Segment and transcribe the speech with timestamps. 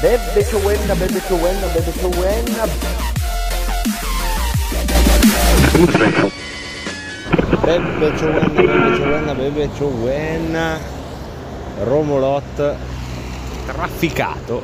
[0.00, 2.66] Bebe che buena, bebe che buena, bebe che buena.
[7.64, 10.78] Bebe che buena, bebe che buena, bebe che buena.
[11.82, 12.74] Romolot
[13.66, 14.62] trafficato.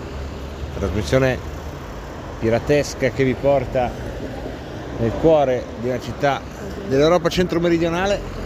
[0.79, 1.39] Trasmissione
[2.39, 3.91] piratesca che vi porta
[4.99, 6.41] nel cuore di una città
[6.87, 8.43] dell'Europa centro-meridionale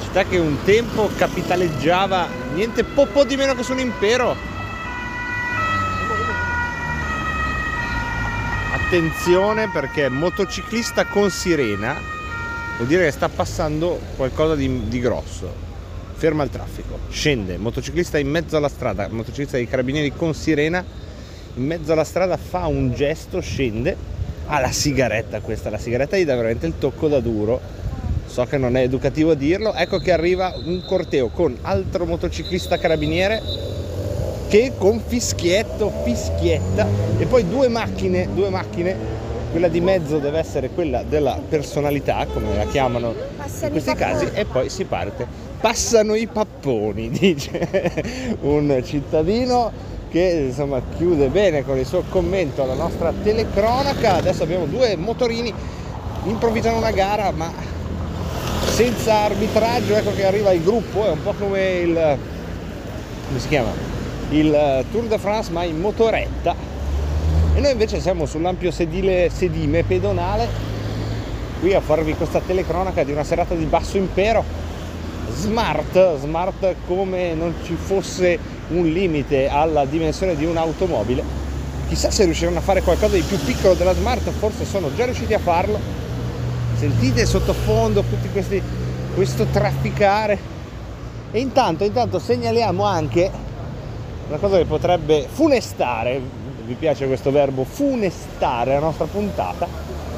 [0.00, 4.53] città che un tempo capitaleggiava niente po' di meno che su un impero.
[8.94, 12.00] Attenzione perché motociclista con sirena
[12.76, 15.52] vuol dire che sta passando qualcosa di, di grosso.
[16.14, 20.84] Ferma il traffico, scende, motociclista in mezzo alla strada, motociclista dei carabinieri con sirena,
[21.56, 23.96] in mezzo alla strada fa un gesto, scende,
[24.46, 27.60] ha la sigaretta questa, la sigaretta gli dà veramente il tocco da duro.
[28.26, 33.42] So che non è educativo dirlo, ecco che arriva un corteo con altro motociclista carabiniere
[34.54, 36.86] che con fischietto fischietta.
[37.18, 38.94] E poi due macchine, due macchine,
[39.50, 43.14] quella di mezzo deve essere quella della personalità, come la chiamano
[43.62, 45.26] in questi casi, e poi si parte.
[45.60, 47.92] Passano i papponi, dice
[48.42, 49.72] un cittadino
[50.08, 54.18] che insomma chiude bene con il suo commento alla nostra telecronaca.
[54.18, 55.52] Adesso abbiamo due motorini,
[56.26, 57.52] improvvisano una gara, ma
[58.66, 59.96] senza arbitraggio.
[59.96, 62.18] Ecco che arriva il gruppo è un po' come il
[63.26, 63.93] come si chiama
[64.30, 66.54] il Tour de France ma in motoretta.
[67.54, 70.72] E noi invece siamo sull'ampio sedile sedime pedonale
[71.60, 74.44] qui a farvi questa telecronaca di una serata di basso impero.
[75.32, 78.38] Smart smart come non ci fosse
[78.68, 81.22] un limite alla dimensione di un'automobile.
[81.88, 85.32] Chissà se riusciranno a fare qualcosa di più piccolo della smart forse sono già riusciti
[85.32, 85.78] a farlo.
[86.76, 88.60] Sentite sottofondo tutti questi
[89.14, 90.52] questo trafficare.
[91.30, 93.30] E intanto intanto segnaliamo anche
[94.28, 96.20] una cosa che potrebbe funestare
[96.64, 99.66] vi piace questo verbo funestare la nostra puntata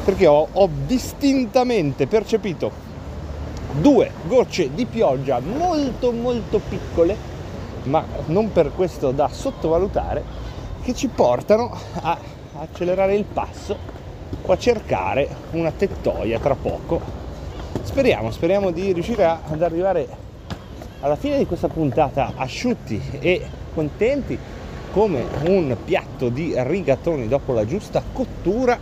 [0.04, 2.84] perché ho, ho distintamente percepito
[3.80, 7.34] due gocce di pioggia molto molto piccole
[7.84, 10.22] ma non per questo da sottovalutare
[10.82, 12.16] che ci portano a
[12.58, 13.76] accelerare il passo
[14.42, 17.00] o a cercare una tettoia tra poco.
[17.82, 20.06] Speriamo, speriamo di riuscire ad arrivare
[21.00, 23.42] alla fine di questa puntata asciutti e
[23.76, 24.38] contenti
[24.92, 28.78] come un piatto di rigatoni dopo la giusta cottura.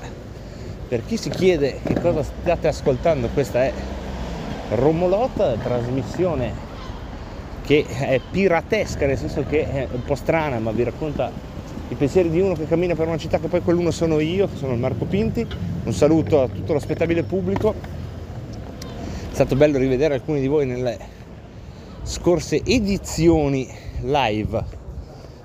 [0.86, 3.72] Per chi si chiede che cosa state ascoltando, questa è
[4.70, 6.52] Romolot, trasmissione
[7.64, 11.32] che è piratesca, nel senso che è un po' strana, ma vi racconta
[11.88, 14.56] i pensieri di uno che cammina per una città che poi quell'uno sono io, che
[14.56, 15.44] sono Marco Pinti.
[15.82, 17.74] Un saluto a tutto lo spettabile pubblico.
[19.30, 20.96] È stato bello rivedere alcuni di voi nelle
[22.04, 23.68] scorse edizioni
[24.02, 24.82] live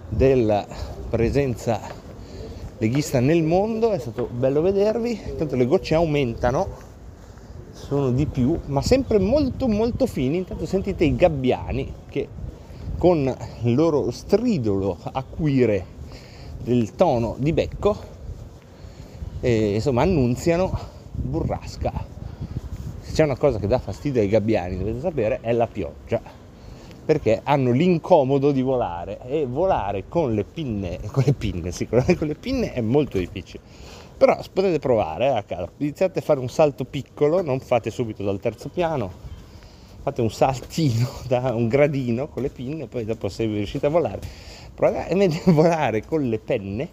[0.10, 0.66] della
[1.10, 1.80] presenza
[2.78, 6.68] leghista nel mondo, è stato bello vedervi, tanto le gocce aumentano,
[7.72, 12.28] sono di più, ma sempre molto molto fini, intanto sentite i gabbiani che
[12.98, 13.34] con
[13.64, 15.86] il loro stridolo acuire
[16.62, 17.96] del tono di becco
[19.40, 20.78] e insomma annunziano
[21.14, 21.92] burrasca.
[23.00, 26.22] Se c'è una cosa che dà fastidio ai gabbiani, dovete sapere, è la pioggia,
[27.10, 32.28] perché hanno l'incomodo di volare e volare con le pinne, con le pinne, sicuramente con
[32.28, 33.64] le pinne è molto difficile.
[34.16, 38.22] Però potete provare eh, a casa, iniziate a fare un salto piccolo, non fate subito
[38.22, 39.12] dal terzo piano,
[40.04, 44.22] fate un saltino da un gradino con le pinne, poi dopo se riuscite a volare
[44.76, 46.90] provate a volare con le penne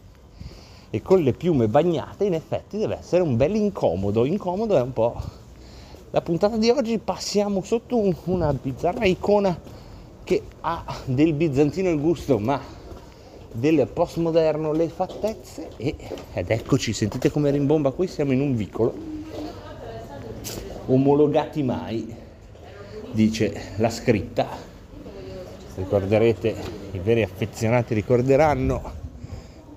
[0.88, 4.95] e con le piume bagnate in effetti deve essere un bel incomodo incomodo è un
[4.95, 5.15] po'
[6.10, 9.76] la puntata di oggi passiamo sotto un, una bizzarra icona
[10.27, 12.61] che ha del bizantino il gusto ma
[13.53, 15.95] del postmoderno le fattezze e,
[16.33, 18.93] ed eccoci sentite come rimbomba qui siamo in un vicolo
[20.87, 22.25] omologati mai
[23.17, 24.47] dice la scritta.
[25.75, 26.55] Ricorderete,
[26.93, 28.93] i veri affezionati ricorderanno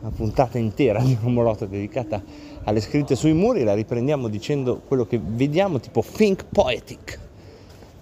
[0.01, 2.21] una puntata intera di Romolotto dedicata
[2.63, 7.19] alle scritte sui muri, la riprendiamo dicendo quello che vediamo tipo think poetic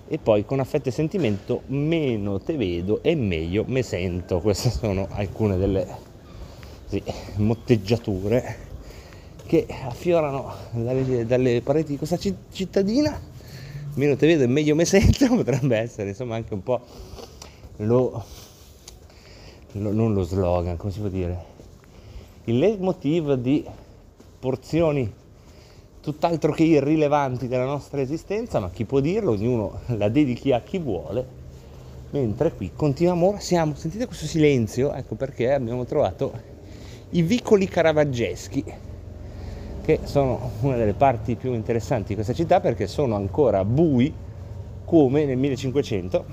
[0.07, 4.39] e poi con affetto e sentimento meno te vedo e meglio me sento.
[4.39, 5.87] Queste sono alcune delle
[6.85, 7.03] sì,
[7.35, 8.65] motteggiature
[9.45, 13.19] che affiorano dalle, dalle pareti di questa cittadina.
[13.95, 16.81] Meno te vedo e meglio me sento, potrebbe essere insomma anche un po'
[17.77, 18.23] lo,
[19.71, 21.43] lo, non lo slogan, come si può dire,
[22.45, 23.65] il leitmotiv di
[24.39, 25.11] porzioni
[26.11, 30.77] tutt'altro che irrilevanti della nostra esistenza, ma chi può dirlo, ognuno la dedichi a chi
[30.77, 31.25] vuole,
[32.11, 36.31] mentre qui continuiamo, ora siamo, sentite questo silenzio, ecco perché abbiamo trovato
[37.09, 38.63] i vicoli caravaggeschi,
[39.83, 44.13] che sono una delle parti più interessanti di questa città perché sono ancora bui
[44.85, 46.25] come nel 1500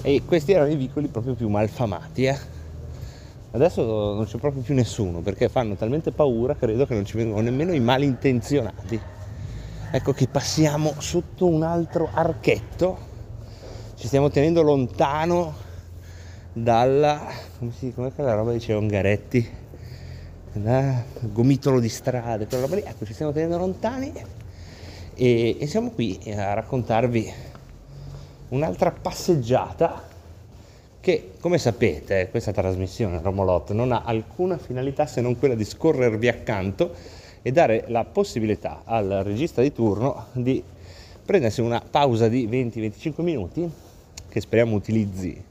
[0.00, 2.24] e questi erano i vicoli proprio più malfamati.
[2.24, 2.38] Eh?
[3.50, 3.82] Adesso
[4.14, 7.72] non c'è proprio più nessuno perché fanno talmente paura, credo che non ci vengono nemmeno
[7.72, 9.00] i malintenzionati.
[9.90, 12.98] Ecco che passiamo sotto un altro archetto,
[13.94, 15.54] ci stiamo tenendo lontano
[16.52, 17.26] dalla,
[17.58, 19.56] come si, che la roba diceva Ungaretti?
[20.52, 24.12] Da gomitolo di strade, quella roba lì, ecco ci stiamo tenendo lontani
[25.14, 27.32] e, e siamo qui a raccontarvi
[28.48, 30.07] un'altra passeggiata
[31.08, 36.28] che come sapete questa trasmissione Romolot non ha alcuna finalità se non quella di scorrervi
[36.28, 36.94] accanto
[37.40, 40.62] e dare la possibilità al regista di turno di
[41.24, 43.66] prendersi una pausa di 20-25 minuti
[44.28, 45.42] che speriamo utilizzi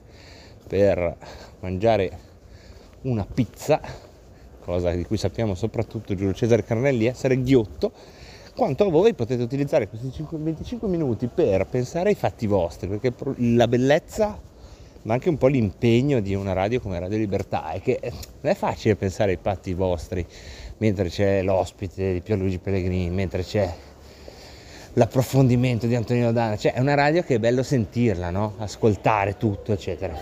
[0.67, 1.17] per
[1.61, 2.19] mangiare
[3.01, 3.81] una pizza,
[4.63, 7.93] cosa di cui sappiamo soprattutto Giulio Cesare Carnelli essere ghiotto,
[8.55, 13.67] quanto a voi potete utilizzare questi 25 minuti per pensare ai fatti vostri, perché la
[13.67, 14.45] bellezza
[15.03, 18.55] ma anche un po' l'impegno di una radio come Radio Libertà è che non è
[18.55, 20.25] facile pensare ai patti vostri
[20.77, 23.73] mentre c'è l'ospite di Pierluigi Pellegrini, mentre c'è
[24.93, 28.55] l'approfondimento di Antonino Dana, cioè è una radio che è bello sentirla, no?
[28.57, 30.15] ascoltare tutto, eccetera.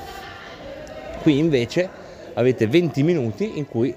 [1.21, 1.89] Qui invece
[2.33, 3.93] avete 20 minuti in cui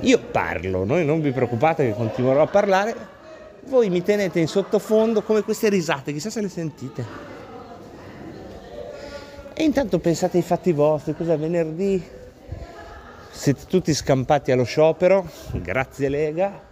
[0.00, 2.94] io parlo, noi non vi preoccupate che continuerò a parlare,
[3.66, 7.37] voi mi tenete in sottofondo come queste risate, chissà se le sentite.
[9.60, 12.00] E intanto pensate ai fatti vostri, cos'è venerdì?
[13.28, 16.62] Siete tutti scampati allo sciopero, grazie Lega.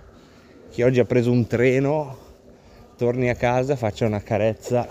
[0.70, 2.16] Chi oggi ha preso un treno,
[2.96, 4.86] torni a casa, faccia una carezza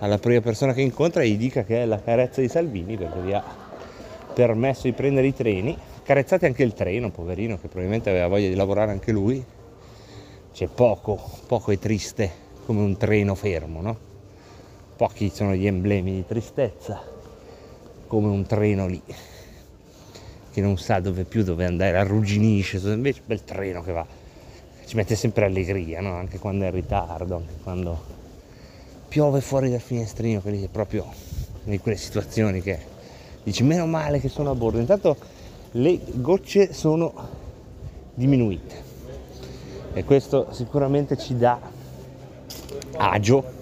[0.00, 3.20] alla prima persona che incontra e gli dica che è la carezza di Salvini perché
[3.20, 3.42] vi ha
[4.34, 5.74] permesso di prendere i treni.
[6.02, 9.42] Carezzate anche il treno, poverino, che probabilmente aveva voglia di lavorare anche lui.
[10.52, 12.30] C'è poco, poco e triste
[12.66, 14.10] come un treno fermo, no?
[15.02, 17.02] Pochi sono gli emblemi di tristezza,
[18.06, 19.02] come un treno lì
[20.52, 24.06] che non sa dove più dove andare, arrugginisce, invece bel treno che va,
[24.86, 26.14] ci mette sempre allegria, no?
[26.14, 28.00] anche quando è in ritardo, anche quando
[29.08, 31.04] piove fuori dal finestrino, lì è proprio
[31.64, 32.78] in quelle situazioni che
[33.42, 35.16] dici meno male che sono a bordo, intanto
[35.72, 37.12] le gocce sono
[38.14, 38.90] diminuite
[39.94, 41.58] e questo sicuramente ci dà
[42.98, 43.61] agio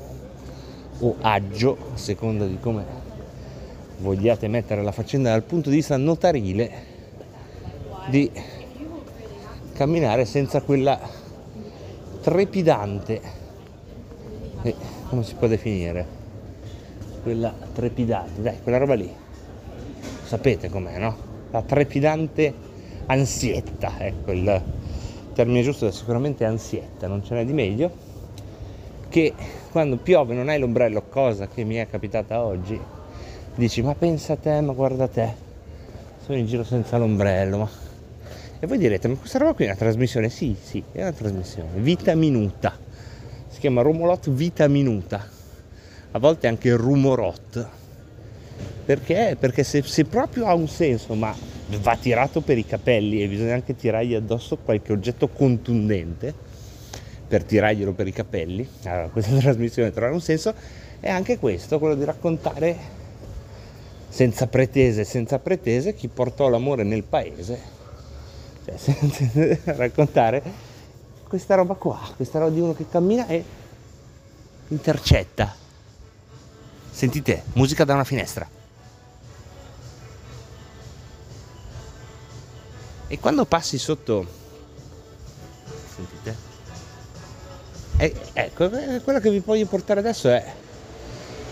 [1.00, 2.85] o aggio, a seconda di come
[3.99, 6.70] vogliate mettere la faccenda dal punto di vista notarile,
[8.08, 8.31] di
[9.73, 10.99] camminare senza quella
[12.20, 13.20] trepidante,
[14.62, 14.75] eh,
[15.08, 16.19] come si può definire?
[17.23, 19.11] Quella trepidante, dai, quella roba lì,
[20.25, 21.29] sapete com'è, no?
[21.50, 22.52] La trepidante
[23.06, 24.62] ansietta, ecco il
[25.35, 28.09] termine giusto è sicuramente ansietta, non ce n'è di meglio
[29.11, 29.35] che
[29.71, 32.81] quando piove non hai l'ombrello, cosa che mi è capitata oggi,
[33.55, 35.35] dici ma pensa a te, ma guarda te,
[36.25, 37.59] sono in giro senza l'ombrello.
[37.59, 37.69] Ma...
[38.61, 40.31] E voi direte, ma questa roba qui è una trasmissione?
[40.31, 42.75] Sì, sì, è una trasmissione, vita minuta.
[43.49, 45.26] Si chiama Rumolot Vita Minuta,
[46.12, 47.69] a volte anche Rumorot.
[48.85, 49.37] Perché?
[49.38, 51.35] Perché se, se proprio ha un senso, ma
[51.83, 56.49] va tirato per i capelli e bisogna anche tirargli addosso qualche oggetto contundente,
[57.31, 60.53] per tirarglielo per i capelli, allora, questa trasmissione trovare un senso,
[60.99, 62.77] è anche questo, quello di raccontare
[64.09, 67.61] senza pretese, senza pretese chi portò l'amore nel paese,
[68.65, 70.43] cioè senza, raccontare
[71.29, 73.45] questa roba qua, questa roba di uno che cammina e
[74.67, 75.55] intercetta.
[76.91, 78.49] Sentite, musica da una finestra.
[83.07, 84.27] E quando passi sotto,
[85.95, 86.50] sentite,
[88.00, 90.42] e, ecco, eh, quello che vi voglio portare adesso è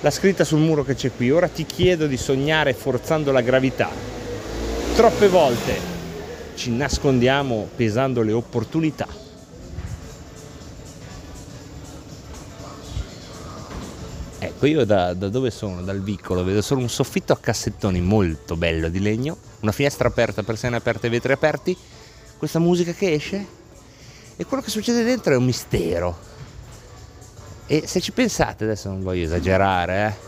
[0.01, 1.31] la scritta sul muro che c'è qui.
[1.31, 3.91] Ora ti chiedo di sognare forzando la gravità.
[4.95, 5.75] Troppe volte
[6.55, 9.07] ci nascondiamo pesando le opportunità.
[14.39, 18.57] Ecco, io da, da, dove sono, dal vicolo, vedo solo un soffitto a cassettoni molto
[18.57, 21.77] bello di legno, una finestra aperta, persiane aperte, vetri aperti,
[22.39, 23.47] questa musica che esce
[24.35, 26.28] e quello che succede dentro è un mistero.
[27.71, 30.27] E se ci pensate, adesso non voglio esagerare, eh,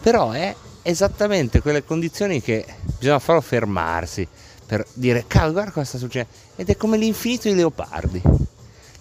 [0.00, 2.64] però è esattamente quelle condizioni che
[2.96, 4.26] bisogna farlo fermarsi
[4.64, 8.22] per dire cavolo guarda cosa sta succedendo ed è come l'infinito di leopardi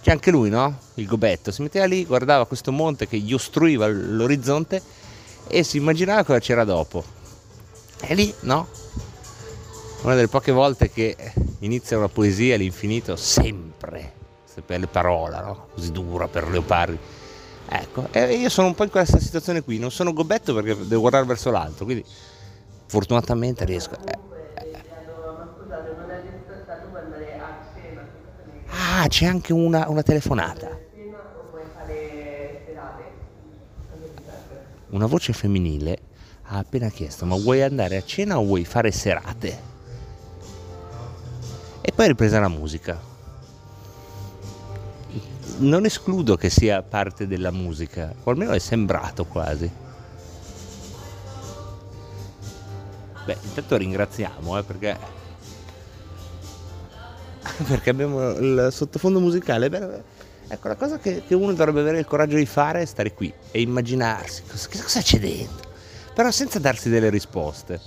[0.02, 0.80] c'è anche lui no?
[0.96, 4.82] il gobetto si metteva lì guardava questo monte che gli ostruiva l'orizzonte
[5.48, 7.04] e si immaginava cosa c'era dopo
[8.02, 8.68] e lì no?
[10.02, 11.16] una delle poche volte che
[11.60, 14.14] inizia una poesia all'infinito sempre
[14.44, 15.68] questa belle parola no?
[15.74, 16.98] così dura per leopardi
[17.70, 21.02] Ecco, e io sono un po' in questa situazione qui, non sono gobetto perché devo
[21.02, 22.04] guardare verso l'alto, quindi
[22.86, 23.98] fortunatamente riesco.
[24.06, 24.18] Eh,
[24.54, 24.84] eh.
[28.70, 30.86] Ah, c'è anche una, una telefonata.
[34.90, 36.00] Una voce femminile
[36.44, 39.76] ha appena chiesto, ma vuoi andare a cena o vuoi fare serate?
[41.82, 43.16] E poi è ripresa la musica
[45.58, 49.70] non escludo che sia parte della musica, o almeno è sembrato quasi.
[53.26, 54.98] Beh, intanto ringraziamo, eh, perché...
[57.68, 59.70] perché abbiamo il sottofondo musicale.
[59.70, 60.02] Beh,
[60.48, 63.34] ecco, la cosa che, che, uno dovrebbe avere il coraggio di fare è stare qui
[63.52, 65.70] e immaginarsi cosa, cosa c'è dentro,
[66.14, 67.80] però senza darsi delle risposte.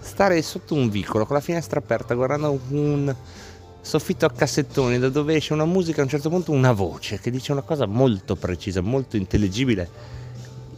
[0.00, 3.14] Stare sotto un vicolo con la finestra aperta guardando un,
[3.80, 7.30] soffitto a cassettoni da dove esce una musica a un certo punto una voce che
[7.30, 10.18] dice una cosa molto precisa, molto intelligibile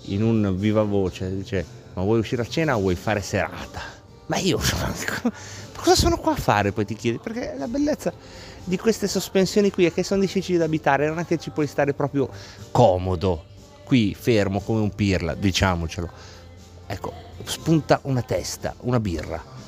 [0.06, 3.80] in un viva voce, dice ma vuoi uscire a cena o vuoi fare serata?
[4.26, 4.58] Ma io
[5.76, 7.18] cosa sono qua a fare poi ti chiedi?
[7.22, 8.12] Perché la bellezza
[8.64, 11.66] di queste sospensioni qui è che sono difficili da abitare, non è che ci puoi
[11.66, 12.28] stare proprio
[12.70, 13.44] comodo,
[13.84, 16.10] qui fermo come un pirla, diciamocelo.
[16.86, 17.12] Ecco,
[17.44, 19.61] spunta una testa, una birra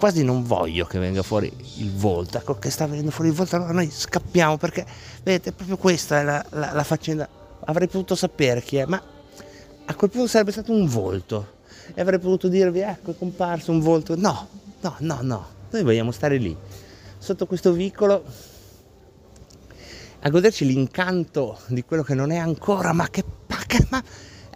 [0.00, 3.56] quasi non voglio che venga fuori il volto, ecco che sta venendo fuori il volto,
[3.56, 4.86] allora noi scappiamo perché,
[5.22, 7.28] vedete, proprio questa è la, la, la faccenda,
[7.66, 9.00] avrei potuto sapere chi è, ma
[9.84, 11.58] a quel punto sarebbe stato un volto.
[11.92, 14.48] E avrei potuto dirvi, ecco è comparso un volto, no,
[14.80, 16.56] no, no, no, noi vogliamo stare lì,
[17.18, 18.24] sotto questo vicolo,
[20.20, 23.22] a goderci l'incanto di quello che non è ancora, ma che,
[23.90, 24.02] ma,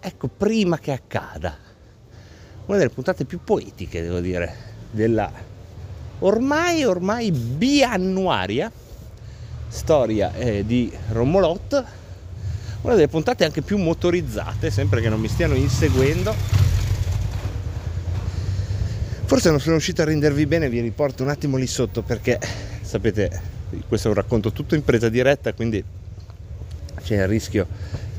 [0.01, 1.55] ecco, prima che accada.
[2.65, 5.31] Una delle puntate più poetiche, devo dire, della
[6.19, 8.71] ormai, ormai biannuaria
[9.67, 11.83] storia eh, di Romolot,
[12.81, 16.33] una delle puntate anche più motorizzate, sempre che non mi stiano inseguendo.
[19.25, 22.39] Forse non sono riuscito a rendervi bene, vi riporto un attimo lì sotto perché
[22.81, 23.41] sapete,
[23.87, 25.83] questo è un racconto tutto in presa diretta, quindi
[27.03, 27.67] c'è il rischio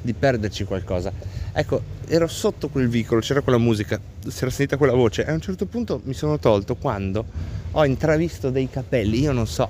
[0.02, 1.10] di perderci qualcosa.
[1.52, 5.34] Ecco, ero sotto quel vicolo, c'era quella musica, si era sentita quella voce e a
[5.34, 7.24] un certo punto mi sono tolto quando
[7.72, 9.68] ho intravisto dei capelli, io non so,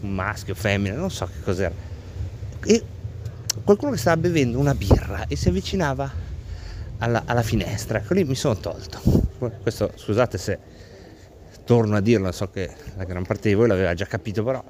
[0.00, 1.74] maschio, femmina, non so che cos'era.
[2.64, 2.82] E
[3.64, 6.10] qualcuno che stava bevendo una birra e si avvicinava
[6.98, 7.98] alla, alla finestra.
[7.98, 9.00] Ecco lì mi sono tolto.
[9.62, 10.58] Questo scusate se
[11.64, 14.62] torno a dirlo, so che la gran parte di voi l'aveva già capito, però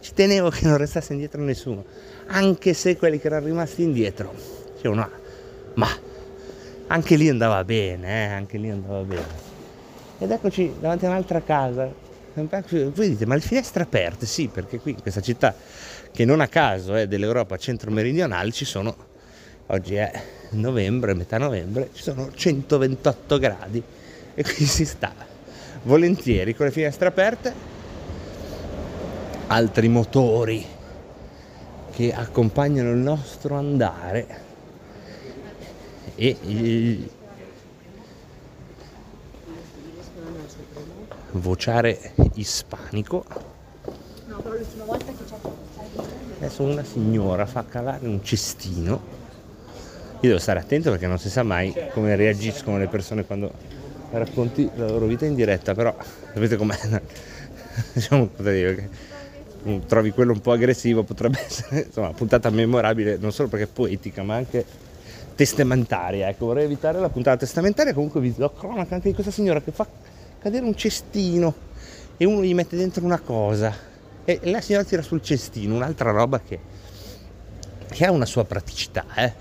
[0.00, 1.84] ci tenevo che non restasse indietro nessuno,
[2.26, 4.34] anche se quelli che erano rimasti indietro
[4.74, 5.08] dicevano,
[5.74, 5.88] ma
[6.86, 8.32] anche lì andava bene, eh?
[8.32, 9.52] anche lì andava bene.
[10.18, 12.02] Ed eccoci davanti a un'altra casa.
[12.34, 14.26] Voi dite, ma le finestre aperte?
[14.26, 15.54] Sì, perché qui in questa città,
[16.10, 18.94] che non a caso è dell'Europa centro-meridionale, ci sono,
[19.66, 20.10] oggi è
[20.50, 23.82] novembre, metà novembre, ci sono 128 gradi
[24.34, 25.12] e qui si sta
[25.84, 27.52] volentieri con le finestre aperte,
[29.46, 30.64] altri motori
[31.92, 34.52] che accompagnano il nostro andare
[36.16, 37.10] e il
[41.32, 43.24] vociare ispanico.
[46.38, 49.22] Adesso una signora fa calare un cestino.
[50.14, 53.52] Io devo stare attento perché non si sa mai come reagiscono le persone quando
[54.10, 55.94] racconti la loro vita in diretta però
[56.32, 56.76] sapete com'è?
[57.92, 58.88] Diciamo che
[59.86, 64.22] trovi quello un po' aggressivo potrebbe essere insomma puntata memorabile non solo perché è poetica
[64.22, 64.64] ma anche
[65.34, 66.28] testamentaria.
[66.28, 69.72] Ecco, vorrei evitare la puntata testamentaria, comunque vi do cronaca anche di questa signora che
[69.72, 69.86] fa
[70.40, 71.54] cadere un cestino
[72.16, 73.74] e uno gli mette dentro una cosa
[74.24, 76.58] e la signora tira sul cestino un'altra roba che,
[77.90, 79.32] che ha una sua praticità, eh?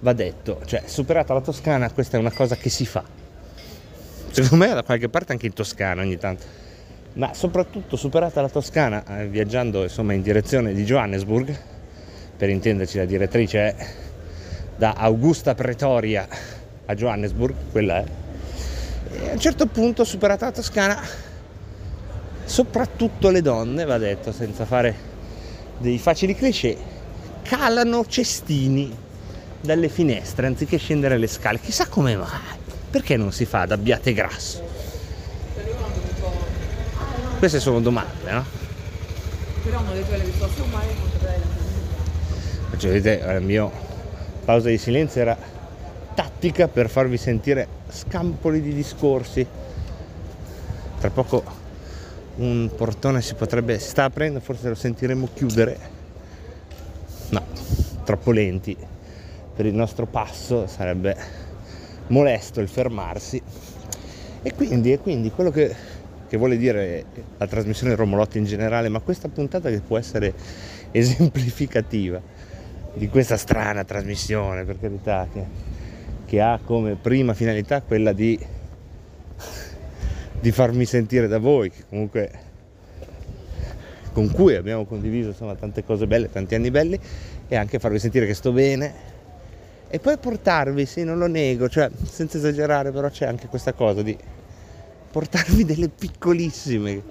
[0.00, 3.04] va detto, cioè superata la Toscana questa è una cosa che si fa.
[4.30, 6.44] Secondo me da qualche parte anche in Toscana ogni tanto.
[7.14, 11.56] Ma soprattutto superata la Toscana, eh, viaggiando insomma in direzione di Johannesburg,
[12.36, 13.86] per intenderci la direttrice è
[14.78, 16.28] da Augusta Pretoria
[16.86, 18.04] a Johannesburg, quella è.
[19.12, 21.02] E a un certo punto, superata la Toscana,
[22.44, 24.94] soprattutto le donne, va detto senza fare
[25.78, 26.76] dei facili cliché,
[27.42, 28.96] calano cestini
[29.60, 31.58] dalle finestre anziché scendere le scale.
[31.58, 32.56] Chissà come mai.
[32.90, 34.66] Perché non si fa da abbiate grasso?
[37.38, 38.44] Queste sono domande, no?
[39.64, 41.56] Però non le tue risposte umane molto belle.
[42.76, 43.70] Cioè, vedete, la mia
[44.48, 45.36] pausa di silenzio era
[46.14, 49.46] tattica per farvi sentire scampoli di discorsi.
[50.98, 51.44] Tra poco
[52.36, 55.78] un portone si potrebbe, si sta aprendo, forse lo sentiremo chiudere.
[57.28, 57.44] No,
[58.04, 58.74] troppo lenti
[59.54, 61.14] per il nostro passo, sarebbe
[62.06, 63.42] molesto il fermarsi.
[64.40, 65.76] E quindi, e quindi quello che,
[66.26, 67.04] che vuole dire
[67.36, 70.32] la trasmissione Romolotti in generale, ma questa puntata che può essere
[70.90, 72.37] esemplificativa
[72.94, 75.44] di questa strana trasmissione, per carità, che,
[76.24, 78.38] che ha come prima finalità quella di,
[80.40, 82.46] di farmi sentire da voi, che comunque
[84.12, 86.98] con cui abbiamo condiviso insomma, tante cose belle, tanti anni belli,
[87.46, 89.16] e anche farvi sentire che sto bene.
[89.88, 94.02] E poi portarvi, sì, non lo nego, cioè senza esagerare, però c'è anche questa cosa
[94.02, 94.16] di
[95.10, 97.02] portarvi delle piccolissime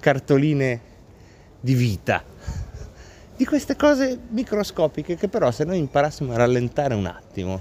[0.00, 0.80] cartoline
[1.60, 2.22] di vita,
[3.36, 7.60] di queste cose microscopiche che però se noi imparassimo a rallentare un attimo,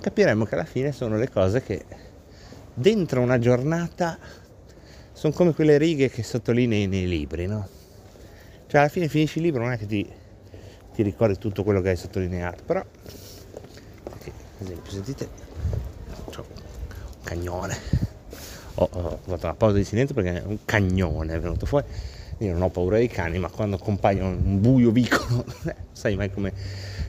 [0.00, 1.84] capiremmo che alla fine sono le cose che
[2.74, 4.18] dentro una giornata
[5.12, 7.68] sono come quelle righe che sottolinei nei libri, no?
[8.66, 10.10] Cioè alla fine finisci il libro, non è che ti,
[10.92, 15.28] ti ricordi tutto quello che hai sottolineato, però, ad esempio, sentite,
[16.30, 17.76] c'ho un cagnone,
[18.74, 21.86] ho, ho fatto una pausa di silenzio perché un cagnone è venuto fuori,
[22.38, 25.44] io non ho paura dei cani, ma quando compaiono un buio vicolo,
[25.92, 26.52] sai mai come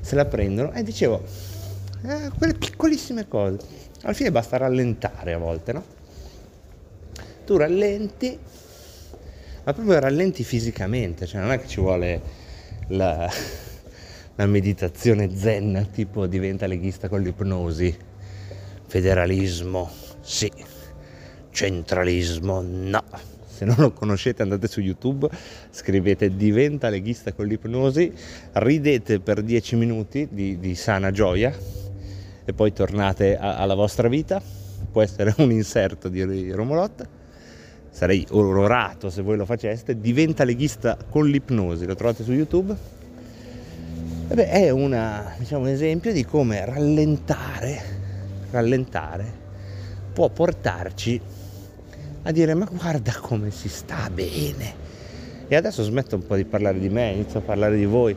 [0.02, 1.24] se la prendono, e dicevo,
[2.04, 3.58] eh, quelle piccolissime cose,
[4.04, 5.84] alla fine basta rallentare a volte, no?
[7.46, 8.38] Tu rallenti,
[9.64, 12.22] ma proprio rallenti fisicamente, cioè non è che ci vuole
[12.90, 13.30] la,
[14.36, 17.96] la meditazione zen, tipo diventa leghista con l'ipnosi,
[18.88, 19.90] federalismo,
[20.22, 20.52] sì,
[21.50, 23.04] centralismo, no.
[23.56, 25.30] Se non lo conoscete andate su YouTube,
[25.70, 28.12] scrivete diventa leghista con l'ipnosi,
[28.52, 31.56] ridete per 10 minuti di, di sana gioia
[32.44, 34.42] e poi tornate a, alla vostra vita.
[34.92, 37.08] Può essere un inserto di Romolotta.
[37.92, 40.02] Sarei onorato se voi lo faceste.
[40.02, 42.76] Diventa leghista con l'ipnosi, lo trovate su YouTube.
[44.28, 47.82] E è una, diciamo, un esempio di come rallentare,
[48.52, 49.44] rallentare
[50.12, 51.22] può portarci
[52.28, 54.84] a dire ma guarda come si sta bene.
[55.48, 58.16] E adesso smetto un po' di parlare di me, inizio a parlare di voi,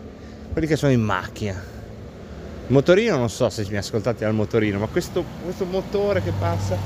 [0.50, 1.76] quelli che sono in macchina.
[2.68, 6.76] Motorino non so se mi ascoltate al motorino, ma questo, questo motore che passa,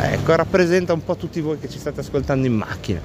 [0.00, 3.00] ecco, rappresenta un po' tutti voi che ci state ascoltando in macchina.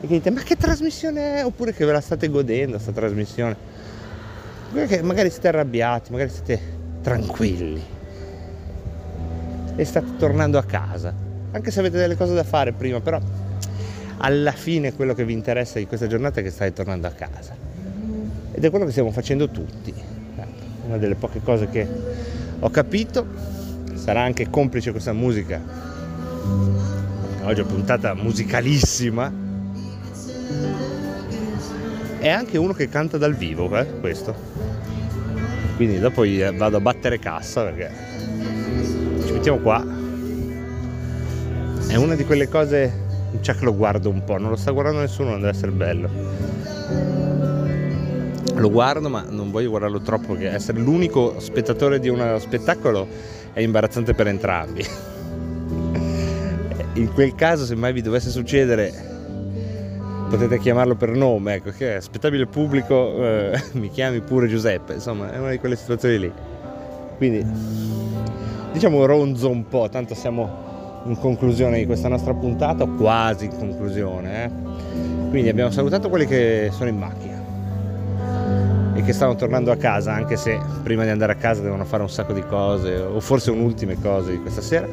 [0.00, 1.44] E che dite, ma che trasmissione è?
[1.44, 3.56] Oppure che ve la state godendo questa trasmissione.
[4.72, 6.60] Che magari siete arrabbiati, magari siete
[7.02, 7.82] tranquilli.
[9.76, 11.23] E state tornando a casa
[11.54, 13.20] anche se avete delle cose da fare prima, però
[14.18, 17.54] alla fine quello che vi interessa di questa giornata è che state tornando a casa.
[18.52, 19.94] Ed è quello che stiamo facendo tutti.
[20.86, 21.86] Una delle poche cose che
[22.58, 23.26] ho capito,
[23.94, 25.62] sarà anche complice questa musica.
[27.42, 29.32] Oggi è puntata musicalissima.
[32.18, 34.34] È anche uno che canta dal vivo, eh, questo.
[35.76, 36.24] Quindi dopo
[36.56, 37.90] vado a battere cassa perché
[39.24, 40.02] ci mettiamo qua
[41.94, 42.92] è una di quelle cose,
[43.40, 46.10] già che lo guardo un po', non lo sta guardando nessuno, non deve essere bello.
[48.56, 53.06] Lo guardo ma non voglio guardarlo troppo perché essere l'unico spettatore di uno spettacolo
[53.52, 54.82] è imbarazzante per entrambi.
[56.94, 58.92] In quel caso se mai vi dovesse succedere
[60.28, 65.32] potete chiamarlo per nome, ecco, che è spettabile pubblico, eh, mi chiami pure Giuseppe, insomma
[65.32, 66.32] è una di quelle situazioni lì.
[67.18, 67.46] Quindi
[68.72, 70.73] diciamo ronzo un po', tanto siamo
[71.04, 74.44] in conclusione di questa nostra puntata, o quasi in conclusione.
[74.44, 74.50] Eh?
[75.30, 77.42] Quindi abbiamo salutato quelli che sono in macchina
[78.94, 82.02] e che stanno tornando a casa, anche se prima di andare a casa devono fare
[82.02, 84.86] un sacco di cose, o forse un'ultima cosa di questa sera.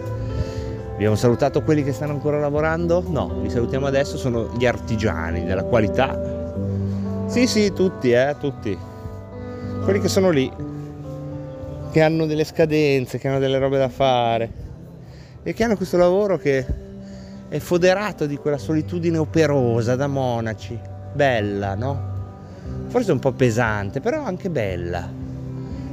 [0.94, 3.04] Abbiamo salutato quelli che stanno ancora lavorando?
[3.08, 6.20] No, li salutiamo adesso, sono gli artigiani della qualità.
[7.28, 8.78] Sì, sì, tutti, eh, tutti.
[9.84, 10.52] Quelli che sono lì,
[11.92, 14.61] che hanno delle scadenze, che hanno delle robe da fare
[15.44, 16.66] e che hanno questo lavoro che
[17.50, 20.80] è foderato di quella solitudine operosa da monaci,
[21.14, 22.10] bella, no?
[22.88, 25.10] Forse un po' pesante, però anche bella.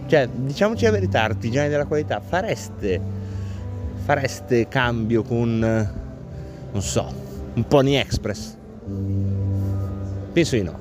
[0.06, 3.00] Cioè, diciamoci la verità, artigiani della qualità, fareste,
[4.04, 7.12] fareste cambio con, non so,
[7.54, 8.56] un Pony Express?
[10.32, 10.78] Penso di no.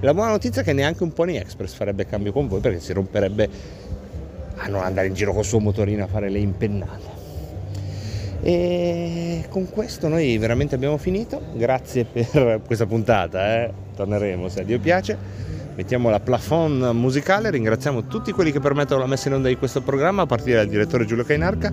[0.00, 2.92] La buona notizia è che neanche un Pony Express farebbe cambio con voi perché si
[2.92, 3.48] romperebbe
[4.56, 7.19] a non andare in giro col suo motorino a fare le impennate.
[8.42, 11.40] E con questo noi veramente abbiamo finito.
[11.54, 13.72] Grazie per questa puntata, eh.
[13.96, 15.48] torneremo se a Dio piace.
[15.74, 19.80] Mettiamo la plafond musicale, ringraziamo tutti quelli che permettono la messa in onda di questo
[19.80, 21.72] programma, a partire dal direttore Giulio Cainarca,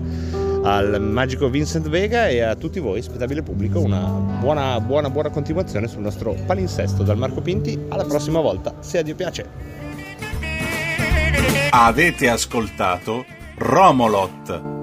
[0.62, 5.88] al magico Vincent Vega e a tutti voi, spettabile pubblico, una buona, buona, buona continuazione
[5.88, 7.78] sul nostro palinsesto dal Marco Pinti.
[7.88, 9.46] Alla prossima volta, se a Dio piace.
[11.70, 13.26] Avete ascoltato
[13.56, 14.77] Romolot